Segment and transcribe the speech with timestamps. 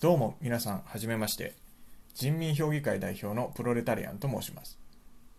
[0.00, 1.54] どうも皆さんはじめまして。
[2.14, 4.78] 人民評議会代表のプロレタリアンと申します。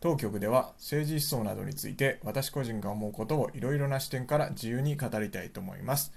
[0.02, 6.12] 当局では政治思想などについて私個人が思うことをいろいろな視点から自由に語りたいと思います。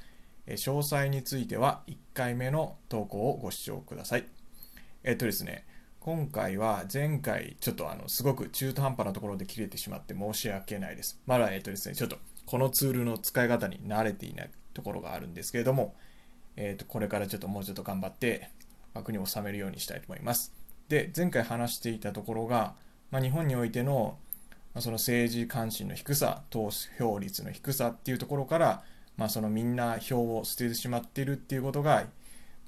[0.48, 4.27] 詳細については1回目の投稿をご視聴ください。
[5.04, 5.64] えっとですね
[6.00, 11.20] 今回は前回ちょっとあのすごく中途半端なところで切れてしまって申し訳ないです。
[11.29, 12.16] まだえっとですねちょっと
[12.46, 15.95] このツールの使い方に慣れていないところがあるんですけれども
[16.57, 18.50] えー、とこれからちょっともうちょっと頑張って
[18.95, 20.52] 枠に収めるようにしたいと思います。
[20.88, 22.74] で前回話していたところが、
[23.10, 24.19] まあ、日本においての,、
[24.74, 28.83] まあその政治関心の低さ投票率の低さっていうところから、
[29.16, 32.05] まあ、そのみんな票を捨ててしまっているっていうことが、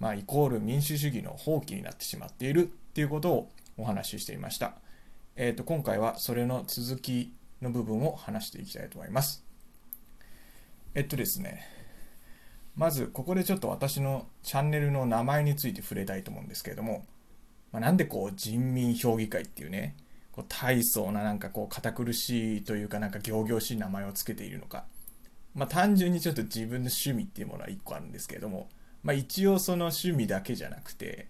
[0.01, 2.65] まあ、イコール民主主義の放棄になってしまっているっ
[2.95, 4.75] ていうことをお話ししていました。
[5.37, 9.45] えー、と今回はそれの続きの部分を話していきたいと思います。
[10.95, 11.67] えっとですね、
[12.77, 17.07] まずここでちょっと私のチャンネルの名前について触れたいと思うんですけれども、
[17.73, 19.97] まあ、なんでこう人民評議会っていうね
[20.33, 24.85] こう大層ななんかこう堅苦しいというかなんか仰々しい名前を付けているのか、
[25.55, 28.69] まあ、単純にちょっと自分の趣味っていうものは1個あるんですけれども、
[29.05, 31.29] まあ、一応その趣味だけじゃなくて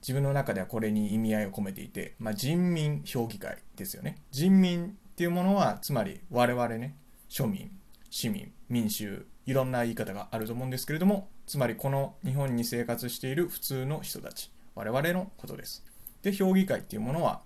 [0.00, 4.16] 自分の中ではこれに意味合いを込めていて、まあ、人民評議会ですよね。
[4.30, 6.96] 人民っていうものはつまり我々ね
[7.28, 7.70] 庶民
[8.08, 15.86] 市民民衆いろんな言い方があると思うんですけれどもつまりこの日本に生活している普通の人たち我々のことです。
[16.20, 17.40] で評議会っていうものは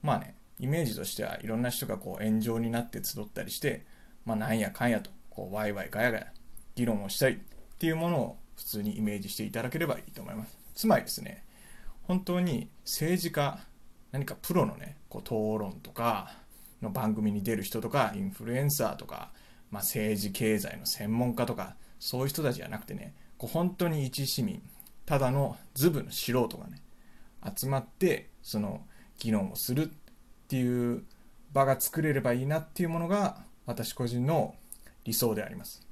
[0.00, 3.84] まあねイメージとしてはいろんな人がこう炎上になって集ったりして
[4.24, 6.26] まあなんやかんやとこうワイワイガヤガヤ
[6.76, 7.38] 議論をしたりっ
[7.78, 10.56] ていうものを普通にイメージしていただければいいと思います。
[10.74, 11.44] つまりですね
[12.04, 13.58] 本当に政治家
[14.12, 16.38] 何かプロのねこう討論とか
[16.80, 19.30] の番組に出る人とかインフルエンサーとか
[19.70, 24.62] まあ、政治経済の専門家とかそういう人たちじゃなくてねこう本当に一市民
[25.06, 26.80] ただのズブの素人がね
[27.56, 28.82] 集まってその
[29.18, 29.88] 議論をするっ
[30.48, 31.04] ていう
[31.52, 34.54] 場が作れればいいなっていうものが私個人の
[35.04, 35.86] 理想であります。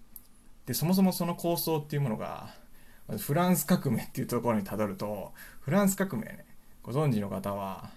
[0.66, 2.54] でそもそもその構想っていうものが
[3.18, 6.44] フランス革命っていうところにたどるとフランス革命ね
[6.82, 7.90] ご存知の方は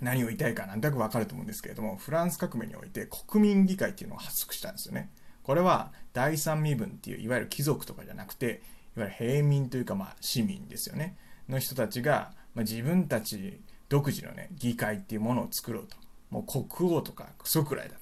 [0.00, 5.10] 何を言いたいかなんとなくわかると思うんですけれども、フランス革命において国民議会っていうのを発足したんですよね。
[5.42, 8.62] これは第三身分っていういわゆる貴族とかじゃなくて、
[8.96, 11.16] いわゆる平民というかまあ市民ですよね。
[11.48, 15.96] の人たちが、まあ、自分たち独自のね、議会っていうものを作ろうと。
[16.30, 18.00] もう国王とかクソくらいだと。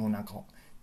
[0.00, 0.34] もうなんか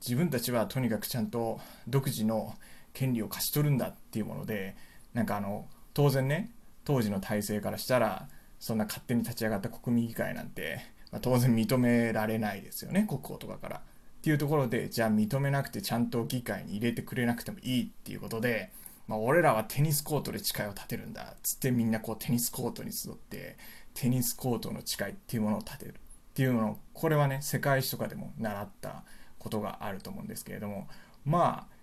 [0.01, 2.55] 自分たちはとにかくちゃんと独自の
[2.93, 4.75] 権利を勝ち取るんだっていうもので、
[5.13, 6.51] なんかあの、当然ね、
[6.83, 8.27] 当時の体制からしたら、
[8.59, 10.81] そんな勝手に立ち上がった国民議会なんて、
[11.11, 13.77] まあ、当然認められないですよね国王とかから。
[13.77, 18.71] っていうところでじゃあ認めなくてちゃんと議会に入れてくれなくてもいいっていうことで、
[19.07, 23.57] まあ、俺らはテニスコートで誓いを立てるんだっつってみんなこうテニスコートに集って
[23.93, 25.93] テニスコートの誓いっていうものを立てるっ
[26.33, 29.03] ていうのをこれはね世界史とかでも習った
[29.39, 30.87] ことがあると思うんですけれども
[31.25, 31.76] まあ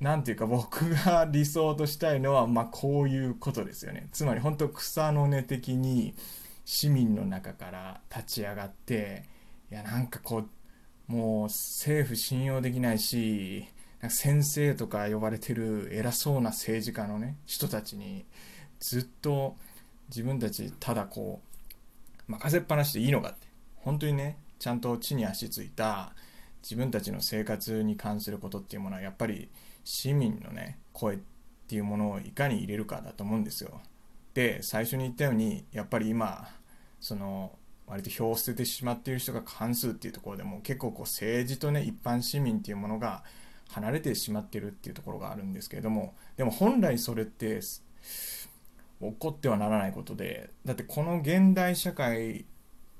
[0.00, 4.08] 何ていうか僕が理想としたいのはまあこういうことですよね。
[4.12, 6.14] つまり本当草の根的に
[6.64, 9.24] 市民の中から立ち上がって
[9.70, 13.66] いやなんかこうもう政府信用できないし
[14.08, 18.24] 先生とか呼ばれてる偉そうな政治家のね人たちに
[18.80, 19.56] ずっと
[20.08, 21.40] 自分たちただこ
[22.28, 26.14] う任せっぱなしでいいのかって本当にねちゃんと地に足ついた
[26.64, 29.50] 自分たちの生活に関することっていうものはやっぱり
[29.84, 31.18] 市民のね声っ
[31.68, 33.82] ていうものをいかに入れるかだと思うんですよ。
[34.32, 36.48] で最初に言ったようにやっぱり今
[37.00, 37.52] その
[37.86, 43.24] 割と票を捨ててしまっている人が過半数っていうところでも結構こう政治とね一般市民っていうものが
[43.68, 52.46] 離れてしまってるっていうところがあるんですけれどもでも本来それって起こってはならないことでだってこの現代社会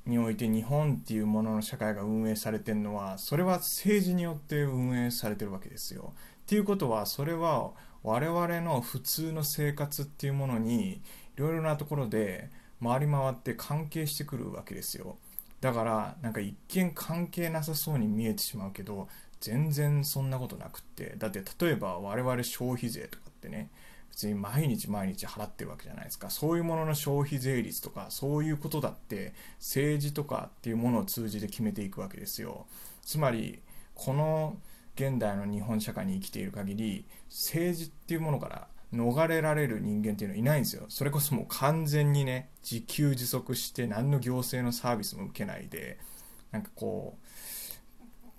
[0.06, 6.12] において日本っていうものの社会が運営されてるのはそれは政治によって運営されてるわけですよ。
[6.42, 7.72] っていうことはそれは
[8.02, 11.00] 我々の普通の生活っていうものにい
[11.36, 12.50] ろいろなところで
[12.82, 15.16] 回り回って関係してくるわけですよ。
[15.60, 19.08] だからなんか一見関係なさそうに見えてしまうけど
[19.40, 23.70] 全然そんなことなくってだって例えば我々消費税とかってね
[24.14, 26.30] 普通に毎日毎日払ってるわけじゃないですか。
[26.30, 32.66] そういうものの消費税率とかそういうことだって政治とかっていうものを通じて決めていくわけですよ。
[33.02, 33.60] つまり
[33.96, 34.56] この
[34.94, 40.84] 現代の日本社会に生きている限り政治っていうものから逃れられる人間っていうのはいないんですよ。
[40.88, 45.98] それこそもう完全にね自給自足して何の行政のサービスも受けないで
[46.52, 47.26] なんかこう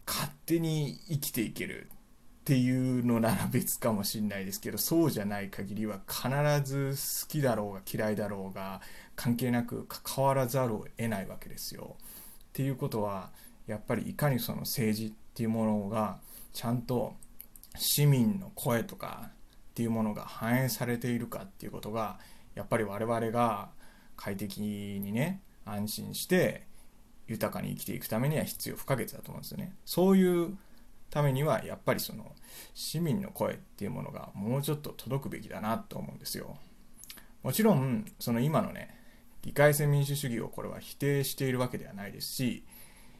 [0.08, 1.90] 勝手に生きていける。
[2.46, 6.30] っていうのなら別かもしれないですけどそうじゃない限りは必
[6.64, 8.82] ず好きだろうが嫌いだろうが
[9.16, 11.96] 関係なく関わらざるを得ないわけですよ。
[12.00, 12.02] っ
[12.54, 13.32] ていうことは
[13.66, 16.20] やっぱりいかにその政治っていうものが
[16.54, 17.16] ちゃんと
[17.80, 19.32] 市民の声とかっ
[19.74, 22.20] ていうものが反映されているかっていうことが
[22.54, 23.70] やっぱり我々が
[24.18, 26.68] 快適にね安心して
[27.28, 29.74] 豊かに生きていくためには必要不可欠だと思うんですよね。
[29.84, 30.56] そういう
[31.16, 32.36] ためにはやっぱりその
[32.74, 36.58] 市民の声っていうものがもうちょっと届くべきだなと思うんですよ。
[37.42, 38.94] もちろんその今のね
[39.42, 42.66] 議会制民主主義をこれは否定しているわけではないですし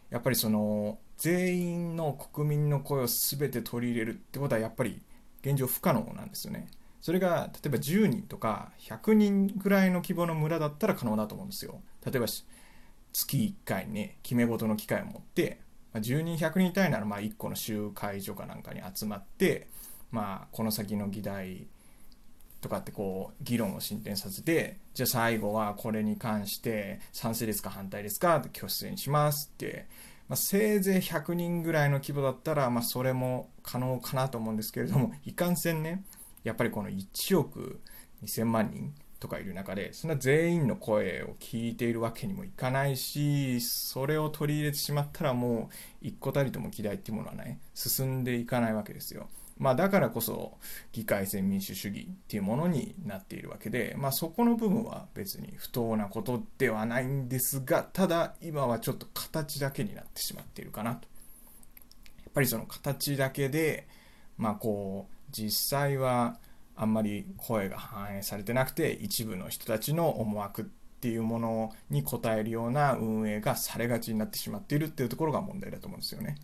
[0.10, 5.02] やっぱりその全員の国民の声を全て取り入れるってことはやっぱり
[5.40, 6.68] 現状不可能なんですよね。
[7.00, 11.80] それが例えば10人とか100人ぐらいの規模の村だったら可能だと思うんですよ。
[12.06, 15.62] 例えば月1回ね決め事の機会を持って
[15.96, 19.70] まあ、10人100人いたいならまあ1個の集会所かなんかに集まって、
[20.12, 21.68] まあ、この先の議題
[22.60, 29.88] とかってこう議論を進展させてじゃあ最後はこれに関して賛成ですか反対ですかって挙手にしますって、
[30.28, 36.04] まあ、せいぜい100人ぐらいの規模だったら、まあ、それも可能かなと思うんですけれどもいかんせんね
[36.44, 37.80] やっぱりこの1億
[38.22, 38.94] 2000万人
[39.26, 49.28] とかいる中でそんな全員の声を聞いているわけにもいかないしそれを取り入れてしまったらもう一個たりとも議題っていうものはね進んでいかないわけですよ。
[49.58, 50.58] まあ、だからこそ
[50.92, 61.08] 議会制民主主義っていうものになっているわけで、まあ、そこの部分は別に不当なことではないんですがただ今はちょっと形だけになってしまっているかなと。
[62.18, 63.88] やっぱりその形だけで
[64.38, 66.38] まあこう実際は
[66.76, 76.38] あんまり声が反映されてなくて一部の人たちの思惑っていうものに応えるような運営がされがちになってしまっているっていうところが問題だと思うんですよね。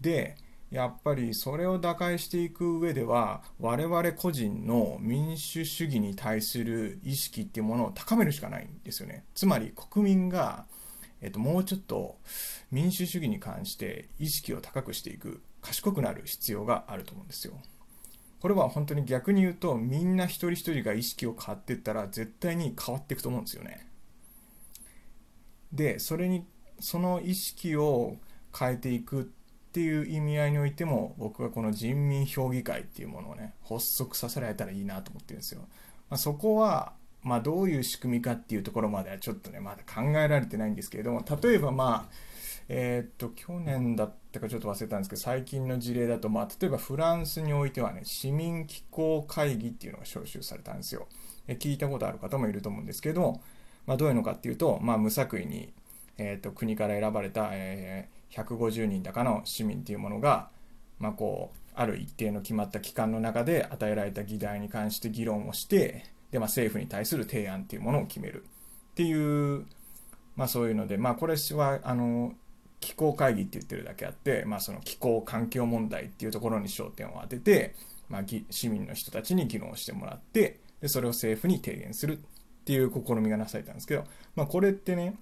[0.00, 0.36] で
[0.72, 9.24] やっぱりそれを打開していく上では我々個人の民主主義に対する意識っていうものを高めるしかないんですよね。
[9.34, 10.64] つまり国民が、
[11.20, 12.16] えっと、もうちょっと
[12.70, 17.52] 民主主義に関して意識を高くしていく賢くなる必要があると思うんですよ。
[18.42, 23.86] これは本当に逆に言うとみんな一人一人が意識を変わっていったら絶対に変わっていくと思うんですよね。
[25.72, 26.44] でそれに
[26.80, 28.16] その意識を
[28.58, 29.24] 変えていくっ
[29.70, 35.60] ていう意味合いにおいても僕はこの人民評議会っていうものをね発足させられたらいいなと思ってるんですよ。
[36.10, 42.14] まあ、そこはまあ、どういう仕組みかっていうところまではちょっとねまだ考えられてないんですけれども例えばまあ
[42.68, 51.06] えー、っと、去年だったかちょっと忘れたんですけど、最近の事例だと、まあ、例えばフランスにおいてはね、市民機構会議っていうのが招集されたんですよ。
[51.48, 53.40] え聞いたことある方もいると思うんですけど、
[53.86, 55.72] まあ、どういうのかっていうと、まあ、無作為に、
[56.18, 60.50] えー、っと国から選ばれた、えー、150人だかの市民っていうものが、
[60.98, 68.44] まあ、こう、ある一定の決まった期間の中で与えられた議題に関して議論をして、で、まあ、政府に対する提案っていうものを決める
[68.92, 69.66] っていう、
[70.36, 72.34] まあ、そういうので、まあ、これはあの
[72.82, 77.74] 気候会議って言ってるだけあって、まあ、その気候環境問題っていうところに焦点を当てて、
[78.10, 82.20] まあ、市民の人たちに議論してもらってでそれを政府に提言するっ
[82.64, 85.14] ていう試みがなされたんですけど、まあ、これってね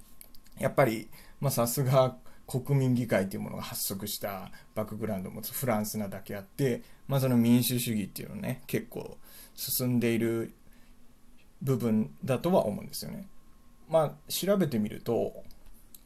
[0.58, 1.08] やっぱり
[1.50, 2.16] さすが
[2.46, 9.18] 国民議会っていうものが発足したバックグラウンドを持つフランスなだけあって、まあ、その民主主義っていうのね結構
[9.54, 10.54] 進んでいる
[11.62, 13.28] 部分だとは思うんですよね。
[13.88, 15.44] まあ調べてみると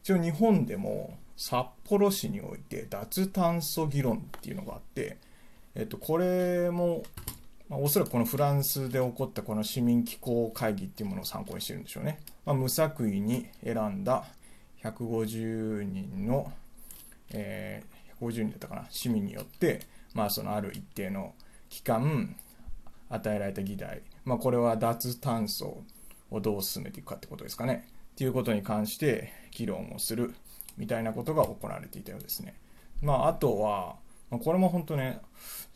[0.05, 5.17] 一応日本でも札幌市において脱炭素議論っていうのがあって、
[5.73, 7.01] えっと、これも、
[7.69, 12.19] まあ、おそらくこのフランスで起こったこの市民機構会議っていうものを参考にしてるんでしょうね。
[12.45, 14.25] まあ、無作為に選んだ
[14.83, 16.53] 150人の、
[17.31, 21.33] えー、150人だったかな、市民によって、まあ、そのある一定の
[21.67, 22.35] 期間、
[23.09, 25.81] 与えられた議題、まあ、これは脱炭素
[26.29, 27.87] をどう進めていくかってことですかね。
[28.15, 30.33] っていうことに関して議論をする。
[30.77, 32.55] みたいなことが行われていたようですね。
[33.01, 33.95] まあ、あとは、
[34.29, 35.19] まこれも本当ね、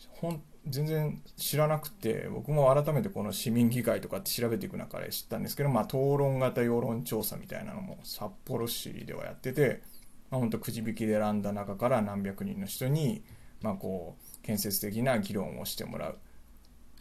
[0.10, 9.82] ほん全然知らなくて、僕も改めてこの市民議会とかって調べていく中で知ったんですけど、まあ、討論型世論調査みたいなのも札幌市ではやってて、
[10.30, 13.24] まあ、本当くじ引きで選んだ中から何百人の人に、
[13.62, 16.18] まあ、こう建設的な議論をしてもらう。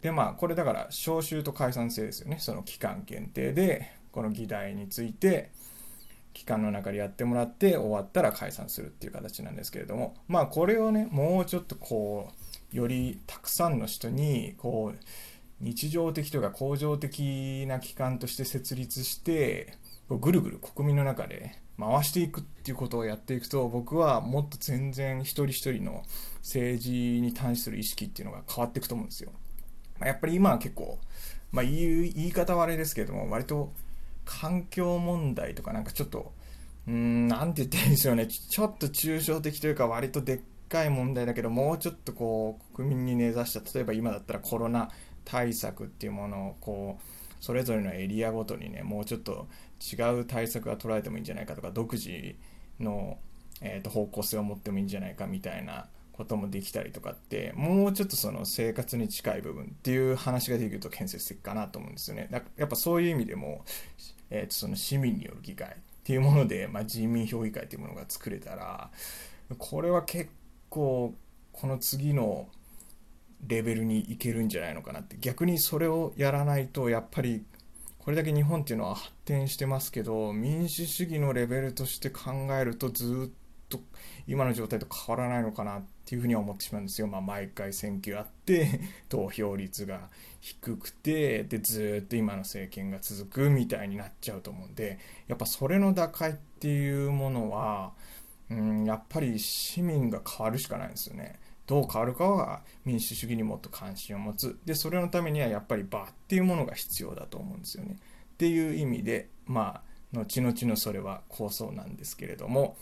[0.01, 5.49] でまあこれだから招集と解散制ですよねその期間限定でこの議題について
[6.33, 12.29] 期間の中でやってもらって終わったら解散するっていう形なんですけれどもまあこれをねもうちょっとこ
[12.73, 15.05] うよりたくさんの人にこう
[15.61, 19.77] 日常的とか恒常的な機関として設立して
[20.09, 26.03] ぐるぐる国民の中で回していくっていうことをやっていくと僕はもっと全然一人一人の
[26.39, 26.89] 政治
[27.21, 29.31] に対する意識っていうのが変わっていくと思うんですよ。
[30.01, 30.99] やっぱり今は結構、
[31.53, 33.71] まあ、言い言い方はあれですけども割と
[34.29, 36.33] 環境問題とかなんかちょっと
[36.87, 38.27] うんなんて言ったらいいんですよね。
[38.27, 44.89] ちょっと抽象的というか割とでっかい問題だけどもうちょっとこう国民に根ざした例えば今だったらコロナ
[45.25, 49.47] 対策っていうものをこうそれぞれのエリアごとにねもうちょっと
[49.81, 52.35] 違う対策が取られてもいいんじゃないかとか独自
[52.79, 53.17] の、
[53.61, 55.87] えーと、方向性を持ってもいいんじゃないかみたいな
[56.19, 62.27] こともできたりとかってもうちょっとその生活に近い部分っていう話ができると建設的かなと思うんですよね。
[62.29, 63.63] だやっぱそういう意味でも、
[64.29, 65.71] えーと、その市民による議会っ
[66.03, 68.91] ていうもので、 まあ、人民評議会っていうものが作れたら
[69.57, 70.29] これは結
[70.67, 71.15] 構
[71.53, 72.49] この次の
[73.47, 75.15] レベルにいけるんじゃないのかなって。
[75.21, 77.45] 逆にそれをやらないとやっぱり
[77.97, 83.33] これだけ日本っていうのは発展してますけど民主主義のレベルとして考えるとずっ
[83.69, 83.79] と
[84.27, 87.07] 今の状態と変わらないのかなってっていうふうには思ってしまうんですよ。
[87.07, 90.09] まあ、毎回選挙あって 投票率が
[90.41, 94.97] 低くてでずっと今の政権が続くみたいになっちゃうと思うんで
[95.27, 97.93] やっぱそれの打開っていうものは
[98.49, 101.39] うんやっぱり市民が変わるしかないんですよね。
[101.67, 107.97] どう変わるかは民主主義にもっと関心を持つでそれのためにはやっぱり場っていうものが必要だと思うんですよね
[108.33, 109.83] っていう意味でま
[110.15, 112.75] あ後々のそれは構想なんですけれども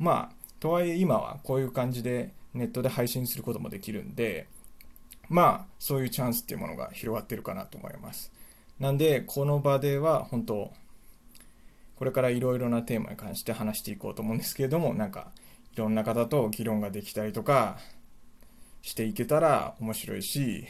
[0.00, 4.48] まあとはいえ今はこういう感じでネットで配信することもできるんで
[5.28, 8.32] まあそういうチャンスっていうものが広がってるかなと思います
[8.78, 10.72] なんでこの場では本当
[11.96, 15.28] これからいろいろなテーマに関して話していこうと思うんですけれどもなんか
[15.72, 17.78] いろんな方と議論ができたりとか
[18.86, 20.66] していけたら面白いし、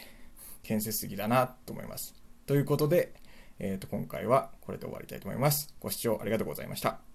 [0.63, 2.15] 建設的だなと思います。
[2.47, 3.13] ということで、
[3.59, 5.73] えー、と今回はこれで終わりたいと思います。
[5.79, 7.06] ご視聴ありがとうございました。